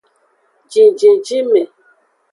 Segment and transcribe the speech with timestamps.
[0.71, 1.61] Jinjinjinme.